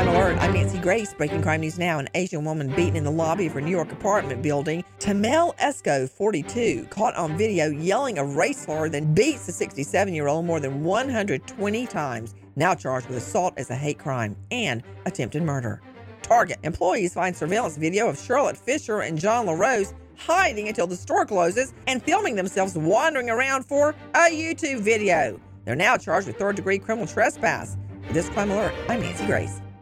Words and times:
Crime 0.00 0.16
Alert. 0.16 0.38
I'm 0.40 0.54
Nancy 0.54 0.78
Grace. 0.78 1.12
Breaking 1.12 1.42
crime 1.42 1.60
news 1.60 1.78
now. 1.78 1.98
An 1.98 2.08
Asian 2.14 2.42
woman 2.42 2.74
beaten 2.74 2.96
in 2.96 3.04
the 3.04 3.10
lobby 3.10 3.48
of 3.48 3.52
her 3.52 3.60
New 3.60 3.70
York 3.70 3.92
apartment 3.92 4.40
building. 4.40 4.82
Tammel 4.98 5.54
Esco, 5.58 6.08
42, 6.08 6.86
caught 6.88 7.14
on 7.16 7.36
video 7.36 7.66
yelling 7.68 8.16
a 8.16 8.24
race 8.24 8.64
slur, 8.64 8.88
then 8.88 9.12
beats 9.12 9.44
the 9.44 9.52
67 9.52 10.14
year 10.14 10.26
old 10.26 10.46
more 10.46 10.58
than 10.58 10.82
120 10.84 11.86
times. 11.86 12.34
Now 12.56 12.74
charged 12.74 13.08
with 13.08 13.18
assault 13.18 13.52
as 13.58 13.68
a 13.68 13.74
hate 13.74 13.98
crime 13.98 14.36
and 14.50 14.82
attempted 15.04 15.42
murder. 15.42 15.82
Target 16.22 16.60
employees 16.62 17.12
find 17.12 17.36
surveillance 17.36 17.76
video 17.76 18.08
of 18.08 18.18
Charlotte 18.18 18.56
Fisher 18.56 19.02
and 19.02 19.20
John 19.20 19.44
LaRose 19.44 19.92
hiding 20.16 20.68
until 20.68 20.86
the 20.86 20.96
store 20.96 21.26
closes 21.26 21.74
and 21.86 22.02
filming 22.02 22.36
themselves 22.36 22.74
wandering 22.74 23.28
around 23.28 23.66
for 23.66 23.94
a 24.14 24.30
YouTube 24.30 24.80
video. 24.80 25.38
They're 25.66 25.76
now 25.76 25.98
charged 25.98 26.26
with 26.26 26.38
third 26.38 26.56
degree 26.56 26.78
criminal 26.78 27.06
trespass. 27.06 27.76
For 28.06 28.14
this 28.14 28.30
crime 28.30 28.50
alert, 28.50 28.72
I'm 28.88 29.02
Nancy 29.02 29.26
Grace. 29.26 29.60